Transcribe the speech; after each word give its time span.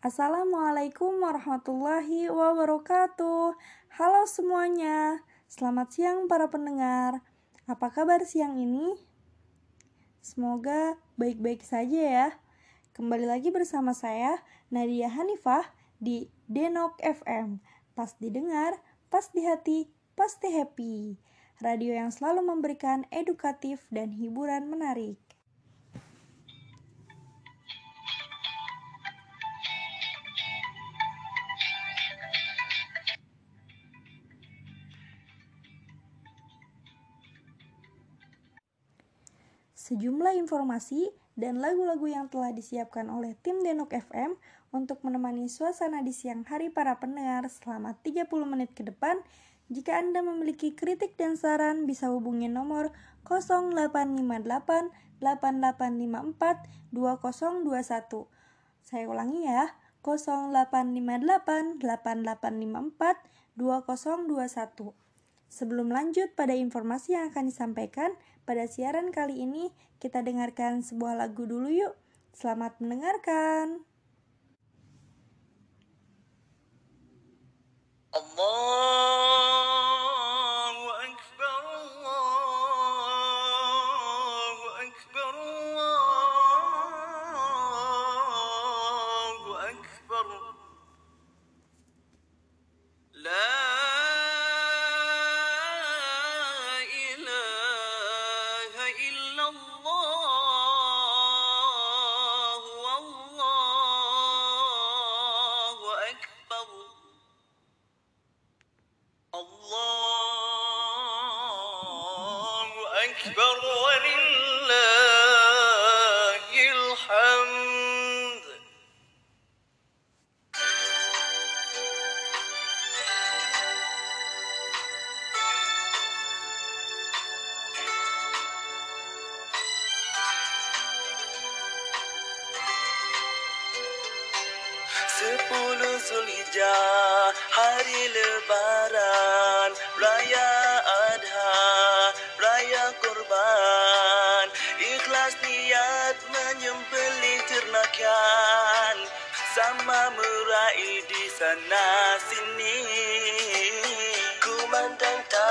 Assalamualaikum 0.00 1.20
warahmatullahi 1.20 2.32
wabarakatuh. 2.32 3.52
Halo 4.00 4.22
semuanya, 4.24 5.20
selamat 5.44 5.92
siang 5.92 6.18
para 6.24 6.48
pendengar. 6.48 7.20
Apa 7.68 7.92
kabar 7.92 8.24
siang 8.24 8.56
ini? 8.56 8.96
Semoga 10.24 10.96
baik-baik 11.20 11.60
saja 11.60 12.00
ya. 12.00 12.28
Kembali 12.96 13.28
lagi 13.28 13.52
bersama 13.52 13.92
saya, 13.92 14.40
Nadia 14.72 15.12
Hanifah, 15.12 15.68
di 16.00 16.32
Denok 16.48 16.96
FM. 17.04 17.60
Pas 17.92 18.16
didengar, 18.16 18.80
pas 19.12 19.28
di 19.28 19.44
hati, 19.44 19.92
pasti 20.16 20.48
happy. 20.48 21.20
Radio 21.60 21.92
yang 21.92 22.08
selalu 22.08 22.48
memberikan 22.48 23.04
edukatif 23.12 23.84
dan 23.92 24.16
hiburan 24.16 24.64
menarik. 24.64 25.20
Sejumlah 39.90 40.38
informasi 40.38 41.10
dan 41.34 41.58
lagu-lagu 41.58 42.06
yang 42.06 42.30
telah 42.30 42.54
disiapkan 42.54 43.10
oleh 43.10 43.34
tim 43.42 43.58
Denok 43.58 43.90
FM 43.90 44.38
untuk 44.70 45.02
menemani 45.02 45.50
suasana 45.50 45.98
di 45.98 46.14
siang 46.14 46.46
hari 46.46 46.70
para 46.70 47.02
pendengar 47.02 47.50
selama 47.50 47.98
30 47.98 48.30
menit 48.46 48.70
ke 48.70 48.86
depan. 48.86 49.18
Jika 49.66 49.98
Anda 49.98 50.22
memiliki 50.22 50.78
kritik 50.78 51.18
dan 51.18 51.34
saran 51.34 51.90
bisa 51.90 52.06
hubungi 52.06 52.46
nomor 52.46 52.94
0858 53.26 54.94
8854 55.18 56.94
2021. 56.94 58.30
Saya 58.86 59.10
ulangi 59.10 59.42
ya, 59.42 59.74
0858 60.06 61.82
8854 61.82 63.26
2021. 63.58 65.09
Sebelum 65.50 65.90
lanjut 65.90 66.30
pada 66.38 66.54
informasi 66.54 67.18
yang 67.18 67.34
akan 67.34 67.50
disampaikan, 67.50 68.14
pada 68.46 68.70
siaran 68.70 69.10
kali 69.10 69.42
ini, 69.42 69.74
kita 69.98 70.22
dengarkan 70.22 70.86
sebuah 70.86 71.18
lagu 71.18 71.42
dulu 71.42 71.66
yuk. 71.66 71.98
Selamat 72.30 72.78
mendengarkan. 72.78 73.82
Allahu 78.14 78.59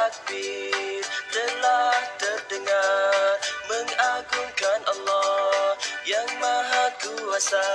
takbir 0.09 1.05
telah 1.29 2.01
terdengar 2.17 3.37
Mengagungkan 3.69 4.81
Allah 4.89 5.77
yang 6.09 6.29
maha 6.41 6.85
kuasa. 6.97 7.69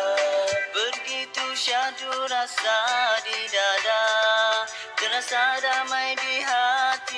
Begitu 0.75 1.45
syahdu 1.55 2.11
rasa 2.27 2.79
di 3.23 3.39
dada 3.55 4.05
Terasa 4.99 5.63
damai 5.63 6.19
di 6.19 6.37
hati 6.43 7.14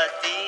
Melody. 0.00 0.39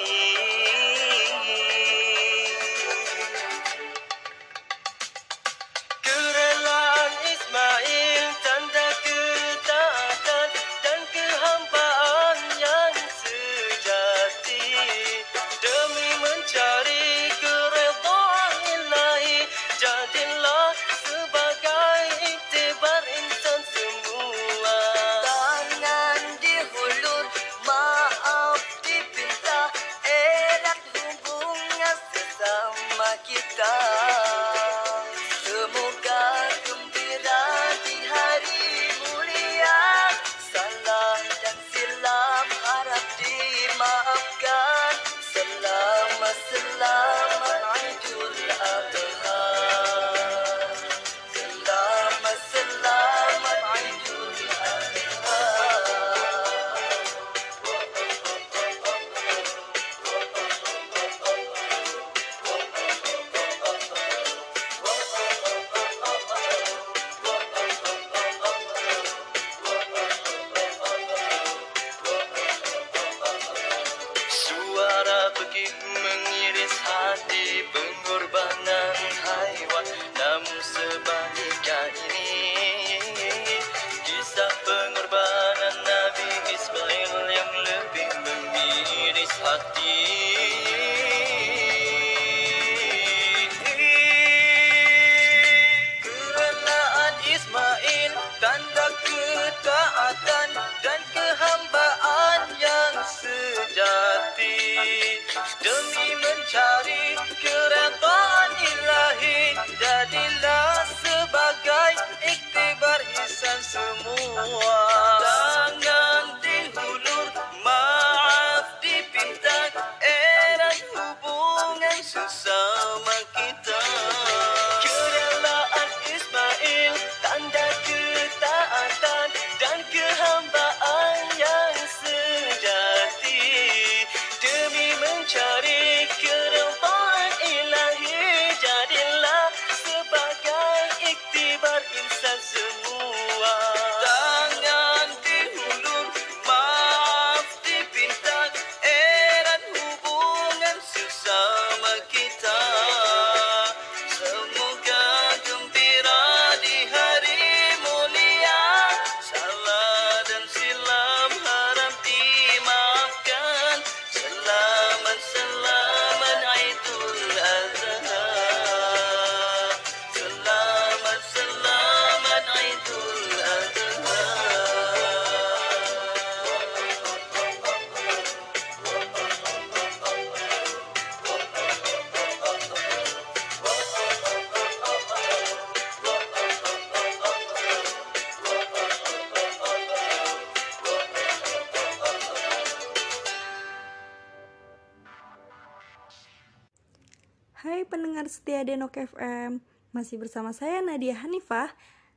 Hai 197.63 197.87
pendengar 197.87 198.27
setia 198.27 198.67
Denok 198.67 199.15
FM, 199.15 199.63
masih 199.95 200.19
bersama 200.19 200.51
saya 200.51 200.83
Nadia 200.83 201.15
Hanifah. 201.15 201.71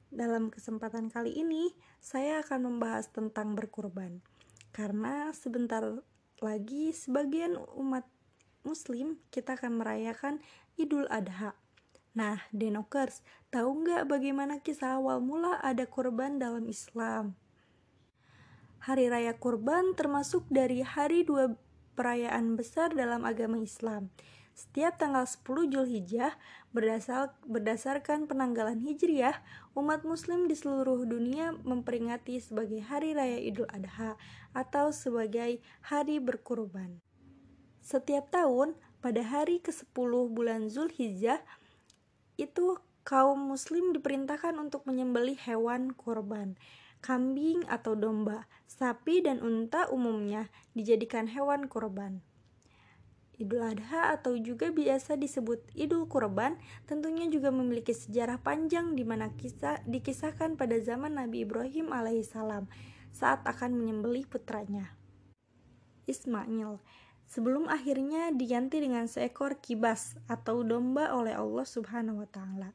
Dalam 0.09 0.49
kesempatan 0.49 1.13
kali 1.13 1.37
ini, 1.37 1.69
saya 2.01 2.41
akan 2.41 2.65
membahas 2.65 3.13
tentang 3.13 3.53
berkurban. 3.53 4.25
Karena 4.73 5.29
sebentar 5.37 6.01
lagi 6.41 6.89
sebagian 6.97 7.61
umat 7.77 8.09
muslim 8.65 9.21
kita 9.29 9.53
akan 9.53 9.85
merayakan 9.85 10.41
Idul 10.81 11.05
Adha. 11.13 11.53
Nah, 12.17 12.41
Denokers, 12.49 13.21
tahu 13.53 13.85
nggak 13.85 14.09
bagaimana 14.09 14.65
kisah 14.65 14.97
awal 14.97 15.21
mula 15.21 15.61
ada 15.61 15.85
kurban 15.85 16.41
dalam 16.41 16.65
Islam? 16.65 17.37
Hari 18.81 19.13
Raya 19.13 19.37
Kurban 19.37 19.93
termasuk 19.93 20.49
dari 20.49 20.81
hari 20.81 21.21
dua 21.21 21.53
perayaan 21.93 22.57
besar 22.57 22.97
dalam 22.97 23.21
agama 23.29 23.61
Islam. 23.61 24.09
Setiap 24.55 24.95
tanggal 24.95 25.27
10 25.27 25.67
Zulhijjah, 25.67 26.31
berdasar, 26.71 27.35
berdasarkan 27.43 28.23
penanggalan 28.23 28.79
Hijriyah, 28.79 29.43
umat 29.75 30.07
muslim 30.07 30.47
di 30.47 30.55
seluruh 30.55 31.03
dunia 31.03 31.51
memperingati 31.67 32.39
sebagai 32.39 32.79
Hari 32.79 33.11
Raya 33.19 33.35
Idul 33.35 33.67
Adha 33.67 34.15
atau 34.55 34.95
sebagai 34.95 35.59
Hari 35.91 36.23
Berkurban. 36.23 37.03
Setiap 37.83 38.31
tahun, 38.31 38.79
pada 39.03 39.21
hari 39.21 39.61
ke-10 39.61 40.11
bulan 40.33 40.71
Zulhijjah, 40.71 41.43
itu 42.39 42.79
kaum 43.05 43.37
muslim 43.37 43.93
diperintahkan 43.93 44.57
untuk 44.57 44.87
menyembelih 44.89 45.37
hewan 45.45 45.93
kurban. 45.93 46.57
Kambing 47.05 47.61
atau 47.69 47.93
domba, 47.93 48.49
sapi 48.65 49.21
dan 49.21 49.45
unta 49.45 49.85
umumnya 49.93 50.49
dijadikan 50.73 51.29
hewan 51.29 51.69
kurban. 51.69 52.24
Idul 53.35 53.63
Adha 53.63 54.15
atau 54.15 54.39
juga 54.39 54.71
biasa 54.71 55.19
disebut 55.19 55.59
Idul 55.75 56.07
Kurban 56.07 56.55
tentunya 56.87 57.27
juga 57.27 57.51
memiliki 57.51 57.91
sejarah 57.91 58.39
panjang 58.39 58.95
di 58.95 59.03
mana 59.03 59.31
kisah 59.35 59.83
dikisahkan 59.83 60.55
pada 60.55 60.79
zaman 60.79 61.19
Nabi 61.19 61.43
Ibrahim 61.43 61.91
alaihissalam 61.91 62.71
saat 63.11 63.43
akan 63.43 63.75
menyembelih 63.75 64.27
putranya 64.27 64.95
Ismail 66.07 66.79
sebelum 67.25 67.67
akhirnya 67.67 68.29
diganti 68.31 68.79
dengan 68.79 69.09
seekor 69.09 69.57
kibas 69.59 70.17
atau 70.29 70.61
domba 70.61 71.11
oleh 71.13 71.33
Allah 71.33 71.65
Subhanahu 71.65 72.21
wa 72.23 72.29
taala. 72.29 72.69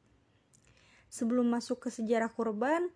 Sebelum 1.11 1.51
masuk 1.51 1.87
ke 1.87 1.91
sejarah 1.91 2.31
kurban, 2.31 2.91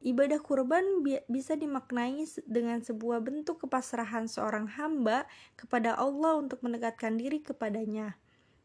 ibadah 0.00 0.40
kurban 0.40 1.04
bi- 1.04 1.24
bisa 1.28 1.56
dimaknai 1.56 2.24
dengan 2.48 2.80
sebuah 2.80 3.20
bentuk 3.20 3.68
kepasrahan 3.68 4.24
seorang 4.24 4.64
hamba 4.80 5.28
kepada 5.60 5.92
Allah 5.96 6.40
untuk 6.40 6.64
mendekatkan 6.64 7.20
diri 7.20 7.44
kepadanya. 7.44 8.16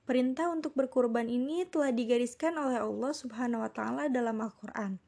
Perintah 0.07 0.53
untuk 0.53 0.77
berkurban 0.77 1.27
ini 1.27 1.67
telah 1.67 1.91
digariskan 1.91 2.55
oleh 2.55 2.79
Allah 2.79 3.11
Subhanahu 3.11 3.65
wa 3.65 3.71
taala 3.73 4.07
dalam 4.07 4.37
Al-Qur'an. 4.39 5.01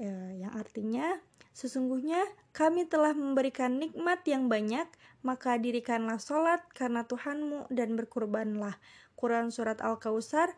Ya, 0.00 0.16
yang 0.32 0.54
artinya 0.56 1.20
sesungguhnya 1.52 2.24
kami 2.56 2.88
telah 2.88 3.12
memberikan 3.12 3.76
nikmat 3.76 4.24
yang 4.24 4.48
banyak, 4.48 4.88
maka 5.20 5.60
dirikanlah 5.60 6.22
solat 6.22 6.64
karena 6.72 7.04
Tuhanmu 7.04 7.68
dan 7.68 7.98
berkurbanlah. 7.98 8.78
Quran 9.18 9.52
Surat 9.52 9.84
Al-Kausar 9.84 10.56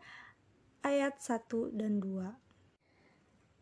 ayat 0.85 1.19
1 1.19 1.75
dan 1.75 1.99
2 1.99 2.42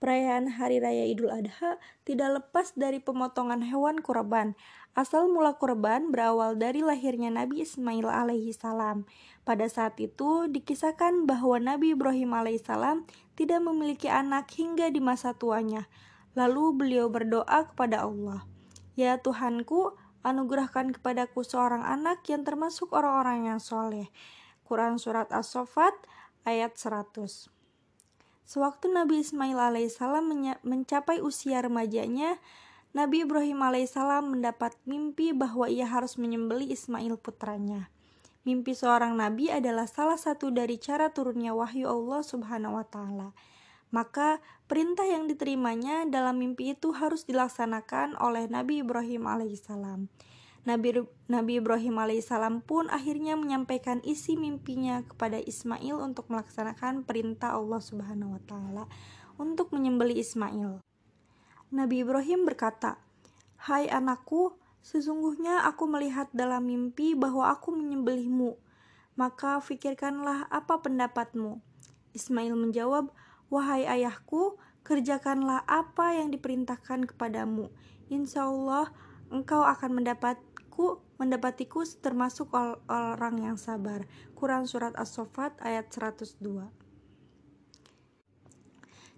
Perayaan 0.01 0.57
Hari 0.57 0.81
Raya 0.81 1.05
Idul 1.05 1.29
Adha 1.29 1.77
tidak 2.09 2.41
lepas 2.41 2.73
dari 2.73 2.97
pemotongan 2.97 3.61
hewan 3.61 4.01
kurban. 4.01 4.57
Asal 4.97 5.29
mula 5.29 5.61
kurban 5.61 6.09
berawal 6.09 6.57
dari 6.57 6.81
lahirnya 6.81 7.29
Nabi 7.29 7.61
Ismail 7.61 8.09
alaihi 8.09 8.49
salam. 8.49 9.05
Pada 9.45 9.69
saat 9.69 10.01
itu 10.01 10.49
dikisahkan 10.49 11.29
bahwa 11.29 11.61
Nabi 11.61 11.93
Ibrahim 11.93 12.33
alaihissalam 12.33 13.05
tidak 13.37 13.61
memiliki 13.61 14.09
anak 14.09 14.49
hingga 14.57 14.89
di 14.89 14.97
masa 14.97 15.37
tuanya. 15.37 15.85
Lalu 16.33 16.81
beliau 16.81 17.05
berdoa 17.05 17.69
kepada 17.69 18.01
Allah, 18.01 18.41
"Ya 18.97 19.21
Tuhanku, 19.21 19.93
anugerahkan 20.25 20.97
kepadaku 20.97 21.45
seorang 21.45 21.85
anak 21.85 22.25
yang 22.25 22.41
termasuk 22.41 22.89
orang-orang 22.89 23.53
yang 23.53 23.61
soleh." 23.61 24.09
Quran 24.65 24.97
Surat 24.97 25.29
As-Sofat 25.29 25.93
ayat 26.41 26.73
100 26.73 27.60
Sewaktu 28.51 28.91
Nabi 28.91 29.23
Ismail 29.23 29.55
alaihissalam 29.55 30.27
mencapai 30.67 31.23
usia 31.23 31.63
remajanya, 31.63 32.35
Nabi 32.91 33.23
Ibrahim 33.23 33.63
alaihissalam 33.63 34.27
mendapat 34.27 34.75
mimpi 34.83 35.31
bahwa 35.31 35.71
ia 35.71 35.87
harus 35.87 36.19
menyembeli 36.19 36.67
Ismail 36.67 37.15
putranya. 37.15 37.87
Mimpi 38.43 38.75
seorang 38.75 39.15
nabi 39.15 39.47
adalah 39.47 39.87
salah 39.87 40.19
satu 40.19 40.51
dari 40.51 40.75
cara 40.75 41.15
turunnya 41.15 41.55
wahyu 41.55 41.87
Allah 41.87 42.27
Subhanahu 42.27 42.75
wa 42.75 42.83
taala. 42.83 43.31
Maka 43.87 44.43
perintah 44.67 45.07
yang 45.07 45.31
diterimanya 45.31 46.03
dalam 46.11 46.35
mimpi 46.35 46.75
itu 46.75 46.91
harus 46.91 47.23
dilaksanakan 47.23 48.19
oleh 48.19 48.51
Nabi 48.51 48.83
Ibrahim 48.83 49.31
alaihissalam. 49.31 50.11
Nabi, 50.61 50.93
Nabi 51.25 51.57
Ibrahim 51.57 51.97
alaihissalam 51.97 52.61
pun 52.61 52.85
akhirnya 52.93 53.33
menyampaikan 53.33 53.97
isi 54.05 54.37
mimpinya 54.37 55.01
kepada 55.01 55.41
Ismail 55.41 55.97
untuk 55.97 56.29
melaksanakan 56.29 57.01
perintah 57.01 57.57
Allah 57.57 57.81
Subhanahu 57.81 58.37
wa 58.37 58.41
taala 58.45 58.83
untuk 59.41 59.73
menyembeli 59.73 60.21
Ismail. 60.21 60.77
Nabi 61.73 62.05
Ibrahim 62.05 62.45
berkata, 62.45 63.01
"Hai 63.57 63.89
anakku, 63.89 64.53
sesungguhnya 64.85 65.65
aku 65.65 65.89
melihat 65.89 66.29
dalam 66.29 66.69
mimpi 66.69 67.17
bahwa 67.17 67.49
aku 67.49 67.73
menyembelihmu. 67.73 68.53
Maka 69.17 69.57
fikirkanlah 69.65 70.45
apa 70.53 70.77
pendapatmu." 70.77 71.57
Ismail 72.13 72.53
menjawab, 72.53 73.09
"Wahai 73.49 73.89
ayahku, 73.89 74.61
kerjakanlah 74.85 75.65
apa 75.65 76.21
yang 76.21 76.29
diperintahkan 76.29 77.09
kepadamu. 77.09 77.73
Insya 78.13 78.45
Allah 78.45 78.93
engkau 79.31 79.63
akan 79.63 80.03
mendapatku 80.03 80.50
mendapatiku 81.21 81.85
termasuk 81.99 82.49
orang 82.89 83.35
yang 83.43 83.57
sabar. 83.59 84.07
Quran 84.33 84.65
surat 84.65 84.95
As-Saffat 84.97 85.61
ayat 85.61 85.91
102. 85.93 86.41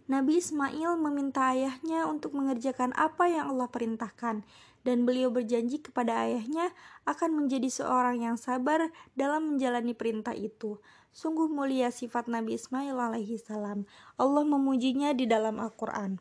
Nabi 0.03 0.35
Ismail 0.35 0.99
meminta 0.99 1.55
ayahnya 1.55 2.03
untuk 2.11 2.35
mengerjakan 2.35 2.91
apa 2.91 3.31
yang 3.31 3.55
Allah 3.55 3.71
perintahkan, 3.71 4.43
dan 4.83 5.07
beliau 5.07 5.31
berjanji 5.31 5.79
kepada 5.79 6.27
ayahnya 6.27 6.75
akan 7.07 7.39
menjadi 7.39 7.71
seorang 7.71 8.19
yang 8.19 8.35
sabar 8.35 8.91
dalam 9.15 9.55
menjalani 9.55 9.95
perintah 9.95 10.35
itu. 10.35 10.83
Sungguh 11.15 11.47
mulia 11.47 11.87
sifat 11.87 12.27
Nabi 12.27 12.59
Ismail 12.59 12.99
alaihi 12.99 13.39
salam. 13.39 13.87
Allah 14.19 14.43
memujinya 14.43 15.15
di 15.15 15.23
dalam 15.23 15.55
Al-Quran. 15.55 16.19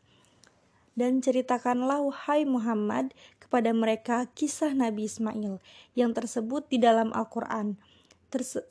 Dan 0.92 1.24
ceritakanlah 1.24 2.04
wahai 2.04 2.44
Muhammad 2.44 3.16
kepada 3.40 3.72
mereka 3.72 4.28
kisah 4.36 4.76
Nabi 4.76 5.08
Ismail 5.08 5.60
yang 5.96 6.12
tersebut 6.12 6.68
di 6.68 6.76
dalam 6.76 7.12
Al-Quran 7.16 7.80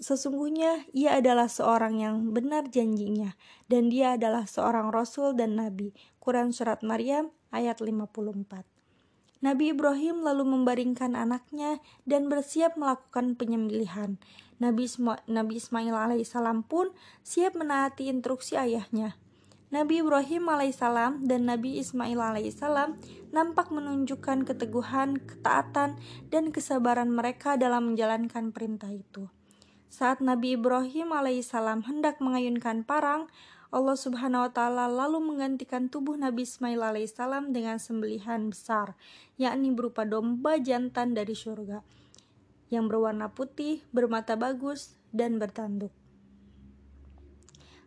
Sesungguhnya 0.01 0.90
ia 0.90 1.22
adalah 1.22 1.46
seorang 1.46 2.01
yang 2.01 2.34
benar 2.34 2.66
janjinya 2.74 3.38
dan 3.70 3.94
dia 3.94 4.18
adalah 4.18 4.50
seorang 4.50 4.90
rasul 4.90 5.38
dan 5.38 5.54
nabi. 5.54 5.94
Quran 6.18 6.50
surat 6.50 6.82
Maryam 6.82 7.30
ayat 7.54 7.78
54. 7.78 8.66
Nabi 9.42 9.74
Ibrahim 9.74 10.25
lalu 10.25 10.50
membaringkan 10.50 11.13
anaknya 11.13 11.78
dan 12.10 12.25
bersiap 12.25 12.74
melakukan 12.74 13.38
penyembelihan. 13.38 14.18
Nabi, 14.58 14.90
Nabi 15.30 15.54
Ismail 15.58 15.94
alaihissalam 15.94 16.66
pun 16.66 16.90
siap 17.22 17.54
menaati 17.54 18.10
instruksi 18.10 18.58
ayahnya. 18.58 19.18
Nabi 19.72 20.04
Ibrahim 20.04 20.51
alaihissalam 20.51 21.24
dan 21.24 21.48
Nabi 21.48 21.80
Ismail 21.80 22.20
alaihissalam 22.20 23.00
nampak 23.32 23.72
menunjukkan 23.72 24.44
keteguhan, 24.44 25.24
ketaatan, 25.24 25.96
dan 26.28 26.51
kesabaran 26.51 27.08
mereka 27.08 27.56
dalam 27.56 27.96
menjalankan 27.96 28.51
perintah 28.51 28.92
itu. 28.92 29.32
Saat 29.88 30.20
Nabi 30.20 30.60
Ibrahim 30.60 31.16
alaihissalam 31.16 31.88
hendak 31.88 32.20
mengayunkan 32.20 32.84
parang, 32.84 33.32
Allah 33.72 33.96
Subhanahu 33.96 34.48
wa 34.48 34.51
taala 34.51 34.92
lalu 34.92 35.24
menggantikan 35.24 35.88
tubuh 35.88 36.20
Nabi 36.20 36.44
Ismail 36.44 36.92
alaihissalam 36.92 37.56
dengan 37.56 37.80
sembelihan 37.80 38.51
besar, 38.51 39.00
yakni 39.40 39.72
berupa 39.72 40.04
domba 40.04 40.60
jantan 40.60 41.16
dari 41.16 41.32
surga 41.32 41.80
yang 42.72 42.88
berwarna 42.88 43.32
putih, 43.36 43.84
bermata 43.92 44.40
bagus, 44.40 44.96
dan 45.12 45.38
bertanduk. 45.38 46.00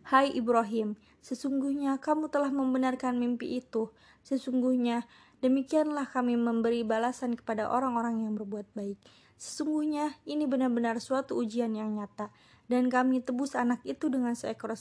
Hai 0.05 0.29
Ibrahim, 0.37 0.93
sesungguhnya 1.17 1.97
kamu 1.97 2.29
telah 2.29 2.53
membenarkan 2.53 3.17
mimpi 3.17 3.57
itu. 3.57 3.89
Sesungguhnya 4.21 5.09
demikianlah 5.41 6.05
kami 6.13 6.37
memberi 6.37 6.85
balasan 6.85 7.33
kepada 7.33 7.73
orang-orang 7.73 8.21
yang 8.21 8.37
berbuat 8.37 8.69
baik. 8.77 9.01
Sesungguhnya 9.33 10.13
ini 10.29 10.45
benar-benar 10.45 11.01
suatu 11.01 11.33
ujian 11.41 11.73
yang 11.73 11.97
nyata, 11.97 12.29
dan 12.69 12.85
kami 12.93 13.25
tebus 13.25 13.57
anak 13.57 13.81
itu 13.81 14.05
dengan 14.05 14.37
seekor 14.37 14.77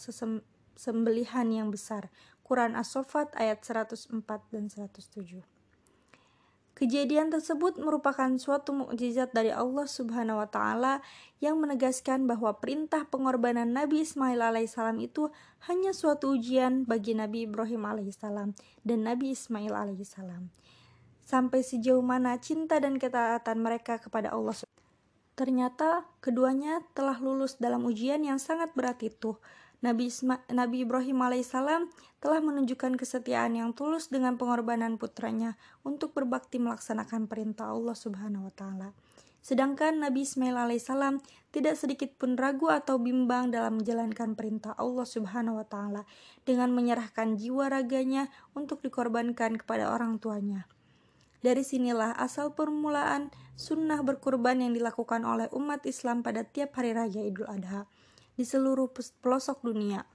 sembelihan 0.77 1.49
yang 1.49 1.73
besar. 1.73 2.13
Quran 2.45 2.77
As-Sofat 2.77 3.33
ayat 3.41 3.65
104 3.65 4.13
dan 4.53 4.69
107. 4.69 5.54
Kejadian 6.75 7.31
tersebut 7.31 7.79
merupakan 7.79 8.27
suatu 8.35 8.75
mukjizat 8.75 9.31
dari 9.31 9.55
Allah 9.55 9.87
Subhanahu 9.87 10.43
wa 10.43 10.49
taala 10.51 11.07
yang 11.39 11.63
menegaskan 11.63 12.27
bahwa 12.27 12.59
perintah 12.59 13.07
pengorbanan 13.07 13.71
Nabi 13.71 14.03
Ismail 14.03 14.43
alaihissalam 14.43 14.99
itu 14.99 15.31
hanya 15.71 15.95
suatu 15.95 16.35
ujian 16.35 16.83
bagi 16.83 17.15
Nabi 17.15 17.47
Ibrahim 17.47 17.87
alaihissalam 17.87 18.59
dan 18.83 18.99
Nabi 19.07 19.39
Ismail 19.39 19.71
alaihissalam 19.71 20.51
sampai 21.23 21.63
sejauh 21.63 22.03
mana 22.05 22.37
cinta 22.43 22.83
dan 22.83 23.01
ketaatan 23.01 23.63
mereka 23.63 24.03
kepada 24.03 24.35
Allah. 24.35 24.59
Ternyata 25.35 26.07
keduanya 26.23 26.83
telah 26.95 27.19
lulus 27.19 27.59
dalam 27.59 27.83
ujian 27.87 28.23
yang 28.23 28.39
sangat 28.39 28.71
berat 28.75 29.03
itu. 29.03 29.35
Nabi, 29.85 30.09
Isma, 30.09 30.41
Nabi 30.49 30.89
Ibrahim 30.89 31.21
alaihissalam 31.21 31.93
telah 32.25 32.41
menunjukkan 32.41 32.97
kesetiaan 32.97 33.53
yang 33.53 33.77
tulus 33.77 34.09
dengan 34.09 34.41
pengorbanan 34.41 34.97
putranya 34.97 35.61
untuk 35.85 36.17
berbakti 36.17 36.57
melaksanakan 36.57 37.29
perintah 37.29 37.69
Allah 37.69 37.93
Subhanahu 37.93 38.49
wa 38.49 38.55
taala. 38.57 38.97
Sedangkan 39.45 40.01
Nabi 40.01 40.25
Ismail 40.25 40.57
alaihissalam 40.57 41.21
tidak 41.53 41.77
sedikit 41.77 42.17
pun 42.17 42.33
ragu 42.41 42.73
atau 42.73 42.97
bimbang 42.97 43.53
dalam 43.53 43.77
menjalankan 43.77 44.33
perintah 44.33 44.73
Allah 44.81 45.05
Subhanahu 45.05 45.61
wa 45.61 45.69
taala 45.69 46.09
dengan 46.49 46.73
menyerahkan 46.73 47.37
jiwa 47.37 47.69
raganya 47.69 48.33
untuk 48.57 48.81
dikorbankan 48.81 49.61
kepada 49.61 49.93
orang 49.93 50.17
tuanya. 50.17 50.65
Dari 51.45 51.61
sinilah 51.61 52.17
asal 52.17 52.57
permulaan 52.57 53.29
sunnah 53.53 54.01
berkurban 54.01 54.65
yang 54.65 54.73
dilakukan 54.73 55.29
oleh 55.29 55.53
umat 55.53 55.85
Islam 55.85 56.25
pada 56.25 56.41
tiap 56.41 56.73
hari 56.81 56.97
raya 56.97 57.21
Idul 57.21 57.45
Adha 57.45 57.85
di 58.35 58.45
seluruh 58.47 58.91
pelosok 59.23 59.63
dunia. 59.63 60.07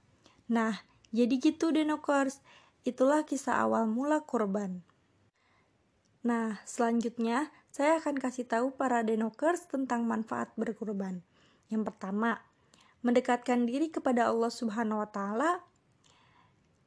Nah, 0.48 0.84
jadi 1.10 1.36
gitu 1.40 1.72
Denokers, 1.72 2.40
itulah 2.84 3.24
kisah 3.24 3.64
awal 3.64 3.90
mula 3.90 4.24
kurban. 4.24 4.84
Nah, 6.20 6.60
selanjutnya 6.68 7.48
saya 7.72 7.98
akan 7.98 8.20
kasih 8.20 8.44
tahu 8.44 8.76
para 8.76 9.00
Denokers 9.00 9.66
tentang 9.66 10.04
manfaat 10.04 10.52
berkurban. 10.54 11.24
Yang 11.72 11.92
pertama, 11.92 12.44
mendekatkan 13.00 13.64
diri 13.64 13.88
kepada 13.88 14.28
Allah 14.28 14.52
Subhanahu 14.52 15.00
wa 15.00 15.08
taala. 15.08 15.64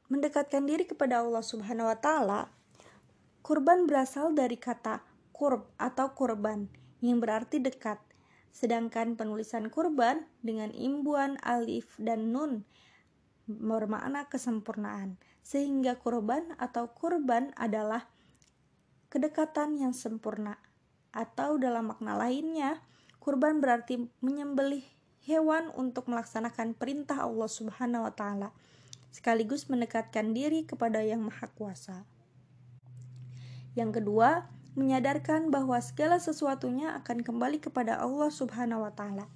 Mendekatkan 0.06 0.68
diri 0.68 0.86
kepada 0.86 1.24
Allah 1.24 1.42
Subhanahu 1.42 1.90
wa 1.90 1.98
taala 1.98 2.40
Kurban 3.44 3.84
berasal 3.84 4.32
dari 4.32 4.56
kata 4.56 5.04
kurb 5.36 5.68
atau 5.76 6.16
kurban 6.16 6.64
yang 7.04 7.20
berarti 7.20 7.60
dekat. 7.60 8.00
Sedangkan 8.54 9.18
penulisan 9.18 9.66
kurban 9.66 10.30
dengan 10.46 10.70
imbuan 10.70 11.42
alif 11.42 11.98
dan 11.98 12.30
nun 12.30 12.62
bermakna 13.50 14.30
kesempurnaan. 14.30 15.18
Sehingga 15.42 15.98
kurban 15.98 16.54
atau 16.56 16.94
kurban 16.94 17.50
adalah 17.58 18.06
kedekatan 19.10 19.74
yang 19.76 19.90
sempurna. 19.90 20.62
Atau 21.10 21.58
dalam 21.58 21.90
makna 21.90 22.14
lainnya, 22.14 22.78
kurban 23.18 23.58
berarti 23.58 24.06
menyembelih 24.22 24.86
hewan 25.26 25.74
untuk 25.74 26.06
melaksanakan 26.06 26.78
perintah 26.78 27.26
Allah 27.26 27.48
Subhanahu 27.50 28.06
wa 28.06 28.14
taala 28.14 28.48
sekaligus 29.14 29.70
mendekatkan 29.70 30.34
diri 30.34 30.66
kepada 30.66 30.98
Yang 31.00 31.30
Maha 31.30 31.46
Kuasa. 31.54 32.02
Yang 33.78 34.02
kedua, 34.02 34.50
menyadarkan 34.74 35.50
bahwa 35.54 35.78
segala 35.78 36.18
sesuatunya 36.18 36.94
akan 37.02 37.22
kembali 37.22 37.62
kepada 37.62 37.98
Allah 37.98 38.30
Subhanahu 38.30 38.86
wa 38.86 38.92
taala. 38.94 39.26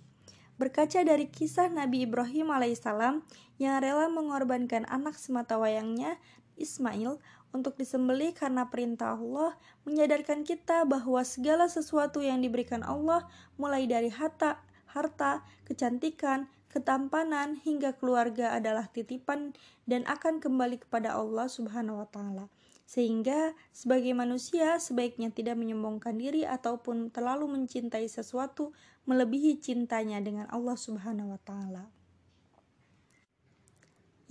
Berkaca 0.58 1.06
dari 1.06 1.30
kisah 1.30 1.70
Nabi 1.70 2.02
Ibrahim 2.02 2.50
alaihissalam 2.50 3.22
yang 3.62 3.74
rela 3.78 4.10
mengorbankan 4.10 4.86
anak 4.90 5.14
semata 5.14 5.54
wayangnya 5.54 6.18
Ismail 6.58 7.22
untuk 7.54 7.78
disembelih 7.80 8.36
karena 8.36 8.68
perintah 8.68 9.16
Allah, 9.16 9.56
menyadarkan 9.88 10.44
kita 10.44 10.84
bahwa 10.84 11.22
segala 11.24 11.70
sesuatu 11.70 12.20
yang 12.20 12.44
diberikan 12.44 12.84
Allah 12.84 13.24
mulai 13.56 13.88
dari 13.88 14.12
harta, 14.12 14.60
harta, 14.90 15.46
kecantikan, 15.64 16.50
ketampanan 16.68 17.56
hingga 17.64 17.96
keluarga 17.96 18.52
adalah 18.52 18.90
titipan 18.92 19.56
dan 19.88 20.04
akan 20.04 20.42
kembali 20.42 20.84
kepada 20.84 21.16
Allah 21.16 21.48
Subhanahu 21.48 22.04
wa 22.04 22.08
taala. 22.10 22.44
Sehingga 22.88 23.52
sebagai 23.68 24.16
manusia 24.16 24.80
sebaiknya 24.80 25.28
tidak 25.28 25.60
menyombongkan 25.60 26.16
diri 26.16 26.48
ataupun 26.48 27.12
terlalu 27.12 27.44
mencintai 27.44 28.08
sesuatu 28.08 28.72
melebihi 29.04 29.60
cintanya 29.60 30.24
dengan 30.24 30.48
Allah 30.48 30.72
Subhanahu 30.72 31.36
wa 31.36 31.40
taala. 31.44 31.92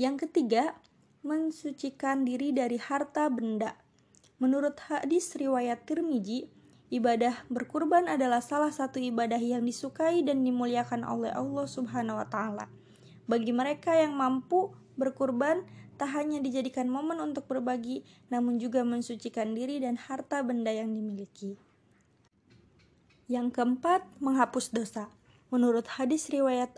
Yang 0.02 0.26
ketiga, 0.26 0.74
mensucikan 1.22 2.26
diri 2.26 2.50
dari 2.50 2.82
harta 2.82 3.30
benda. 3.30 3.78
Menurut 4.42 4.78
hadis 4.90 5.38
riwayat 5.38 5.86
Tirmizi, 5.86 6.50
ibadah 6.90 7.46
berkurban 7.54 8.10
adalah 8.10 8.42
salah 8.42 8.74
satu 8.74 8.98
ibadah 8.98 9.42
yang 9.42 9.66
disukai 9.66 10.26
dan 10.26 10.42
dimuliakan 10.42 11.06
oleh 11.06 11.30
Allah 11.30 11.66
Subhanahu 11.70 12.22
wa 12.22 12.28
taala. 12.30 12.66
Bagi 13.30 13.54
mereka 13.54 13.94
yang 13.98 14.18
mampu 14.18 14.74
berkurban, 14.98 15.66
tak 15.98 16.14
hanya 16.14 16.38
dijadikan 16.38 16.88
momen 16.88 17.18
untuk 17.18 17.50
berbagi, 17.50 18.06
namun 18.30 18.62
juga 18.62 18.86
mensucikan 18.86 19.58
diri 19.58 19.82
dan 19.82 19.98
harta 19.98 20.46
benda 20.46 20.70
yang 20.70 20.94
dimiliki. 20.94 21.58
Yang 23.28 23.60
keempat, 23.60 24.08
menghapus 24.24 24.72
dosa. 24.72 25.12
Menurut 25.48 25.88
hadis 25.88 26.28
riwayat 26.28 26.76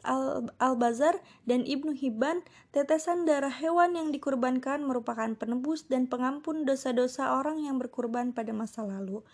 Al-Bazar 0.62 1.18
dan 1.50 1.66
Ibnu 1.66 1.94
Hibban, 1.94 2.46
tetesan 2.70 3.26
darah 3.26 3.50
hewan 3.50 3.98
yang 3.98 4.14
dikurbankan 4.14 4.86
merupakan 4.86 5.34
penebus 5.34 5.90
dan 5.90 6.06
pengampun 6.06 6.70
dosa-dosa 6.70 7.34
orang 7.34 7.66
yang 7.66 7.82
berkurban 7.82 8.30
pada 8.30 8.54
masa 8.54 8.86
lalu. 8.86 9.26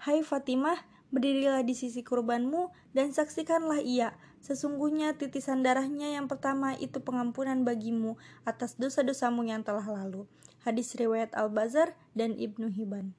Hai 0.00 0.20
Fatimah, 0.20 0.76
Berdirilah 1.10 1.66
di 1.66 1.74
sisi 1.74 2.06
kurbanmu 2.06 2.70
dan 2.94 3.10
saksikanlah 3.10 3.82
ia. 3.82 4.14
Sesungguhnya 4.40 5.18
titisan 5.18 5.66
darahnya 5.66 6.14
yang 6.14 6.30
pertama 6.30 6.78
itu 6.78 7.02
pengampunan 7.02 7.66
bagimu 7.66 8.14
atas 8.46 8.78
dosa-dosamu 8.78 9.42
yang 9.42 9.66
telah 9.66 9.84
lalu. 9.84 10.30
Hadis 10.62 10.94
riwayat 10.94 11.34
Al-Bazar 11.34 11.98
dan 12.14 12.38
Ibnu 12.38 12.70
Hibban. 12.70 13.12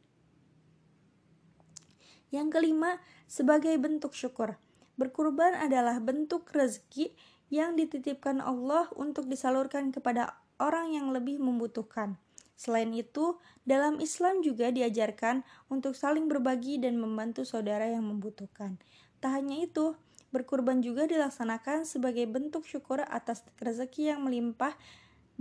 Yang 2.31 2.48
kelima, 2.55 3.03
sebagai 3.27 3.75
bentuk 3.75 4.15
syukur. 4.15 4.55
Berkurban 4.95 5.51
adalah 5.60 6.00
bentuk 6.00 6.48
rezeki 6.55 7.12
yang 7.51 7.75
dititipkan 7.75 8.39
Allah 8.39 8.88
untuk 8.95 9.27
disalurkan 9.27 9.91
kepada 9.91 10.39
orang 10.55 10.95
yang 10.95 11.12
lebih 11.12 11.43
membutuhkan. 11.43 12.15
Selain 12.61 12.93
itu, 12.93 13.41
dalam 13.65 13.97
Islam 13.97 14.45
juga 14.45 14.69
diajarkan 14.69 15.41
untuk 15.73 15.97
saling 15.97 16.29
berbagi 16.29 16.77
dan 16.77 17.01
membantu 17.01 17.41
saudara 17.41 17.89
yang 17.89 18.05
membutuhkan. 18.05 18.77
Tak 19.17 19.41
hanya 19.41 19.65
itu, 19.65 19.97
berkurban 20.29 20.85
juga 20.85 21.09
dilaksanakan 21.09 21.89
sebagai 21.89 22.29
bentuk 22.29 22.69
syukur 22.69 23.01
atas 23.01 23.41
rezeki 23.57 24.13
yang 24.13 24.21
melimpah 24.29 24.77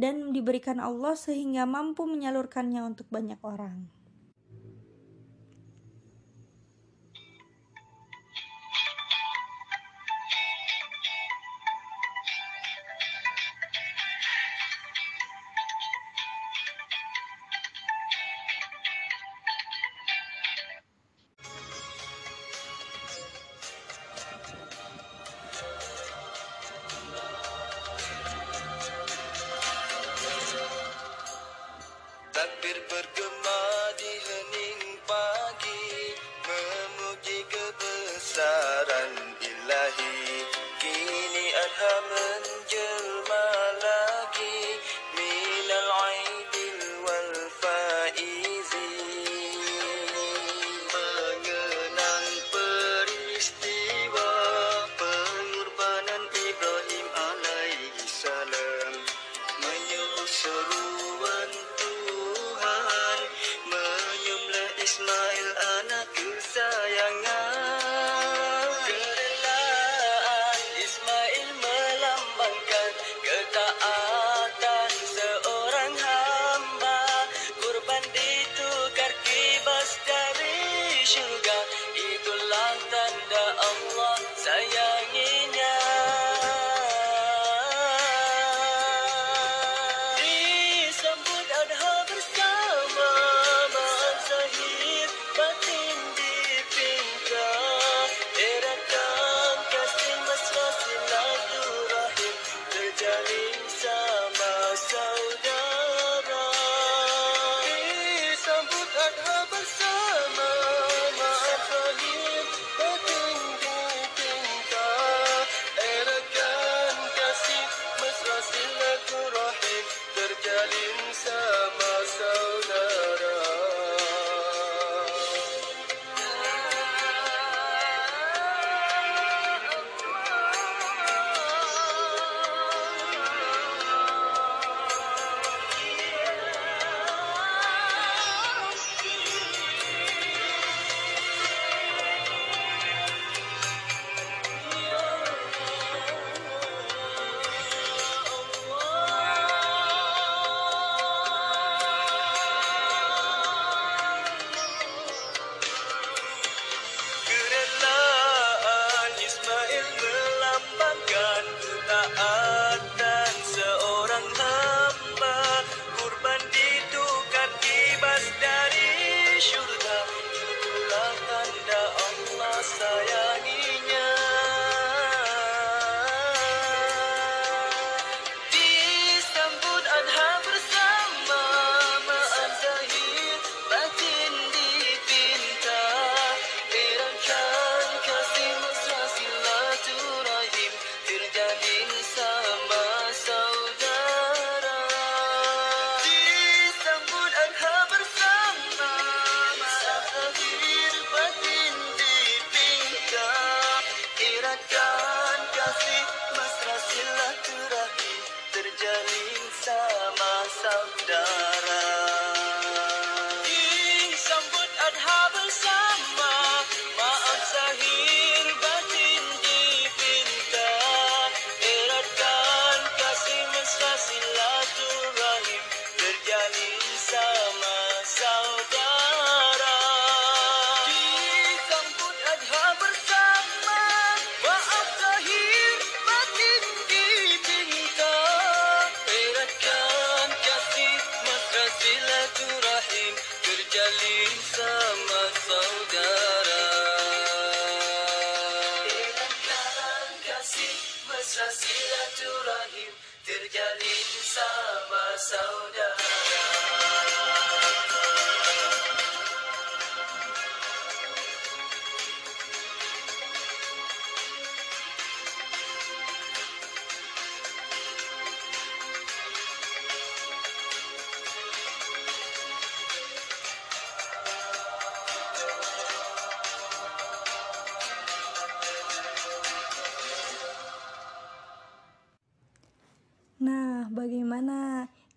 dan 0.00 0.32
diberikan 0.32 0.80
Allah 0.80 1.12
sehingga 1.12 1.68
mampu 1.68 2.08
menyalurkannya 2.08 2.80
untuk 2.88 3.04
banyak 3.12 3.36
orang. 3.44 4.00
takbir 32.40 32.78
bergema 32.88 33.61
di 34.00 34.12
hening 34.25 34.60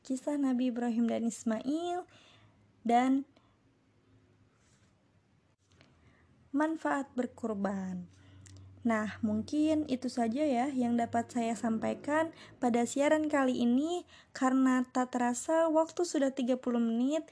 kisah 0.04 0.36
Nabi 0.36 0.70
Ibrahim 0.70 1.08
dan 1.08 1.24
Ismail, 1.24 2.04
dan 2.84 3.24
manfaat 6.54 7.10
berkurban. 7.18 8.06
Nah, 8.84 9.16
mungkin 9.24 9.88
itu 9.88 10.12
saja 10.12 10.44
ya 10.44 10.68
yang 10.68 11.00
dapat 11.00 11.32
saya 11.32 11.56
sampaikan 11.56 12.36
pada 12.60 12.84
siaran 12.84 13.32
kali 13.32 13.64
ini 13.64 14.04
karena 14.36 14.84
tak 14.92 15.16
terasa 15.16 15.72
waktu 15.72 16.04
sudah 16.04 16.36
30 16.36 16.60
menit 16.84 17.24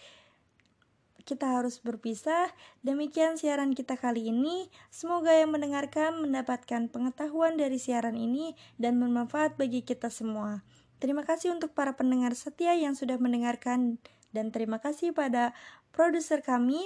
kita 1.22 1.60
harus 1.60 1.78
berpisah. 1.84 2.50
Demikian 2.82 3.38
siaran 3.38 3.78
kita 3.78 4.00
kali 4.00 4.32
ini. 4.34 4.72
Semoga 4.90 5.36
yang 5.36 5.54
mendengarkan 5.54 6.24
mendapatkan 6.24 6.90
pengetahuan 6.90 7.56
dari 7.60 7.78
siaran 7.78 8.18
ini 8.18 8.58
dan 8.82 8.98
bermanfaat 8.98 9.56
bagi 9.56 9.86
kita 9.86 10.10
semua. 10.10 10.66
Terima 11.02 11.26
kasih 11.26 11.50
untuk 11.58 11.74
para 11.74 11.98
pendengar 11.98 12.38
setia 12.38 12.78
yang 12.78 12.94
sudah 12.94 13.18
mendengarkan 13.18 13.98
dan 14.38 14.54
terima 14.54 14.78
kasih 14.78 15.18
pada 15.18 15.58
produser 15.90 16.46
kami 16.46 16.78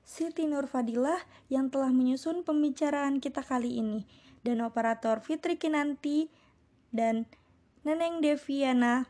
Siti 0.00 0.48
Nur 0.48 0.64
Fadilah 0.64 1.20
yang 1.52 1.68
telah 1.68 1.92
menyusun 1.92 2.40
pembicaraan 2.40 3.20
kita 3.20 3.44
kali 3.44 3.84
ini 3.84 4.08
dan 4.40 4.64
operator 4.64 5.20
Fitri 5.20 5.60
Kinanti 5.60 6.32
dan 6.88 7.28
Neneng 7.84 8.24
Deviana 8.24 9.04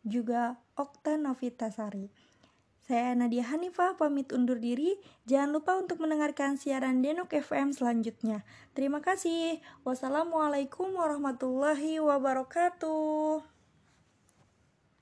juga 0.00 0.56
Okta 0.72 1.20
Novitasari. 1.20 2.08
Saya 2.84 3.16
Nadia 3.16 3.48
Hanifah 3.48 3.96
pamit 3.96 4.28
undur 4.28 4.60
diri. 4.60 5.00
Jangan 5.24 5.56
lupa 5.56 5.72
untuk 5.80 6.04
mendengarkan 6.04 6.60
siaran 6.60 7.00
Denok 7.00 7.32
FM 7.32 7.72
selanjutnya. 7.72 8.44
Terima 8.76 9.00
kasih. 9.00 9.64
Wassalamualaikum 9.88 10.92
warahmatullahi 10.92 12.04
wabarakatuh. 12.04 13.53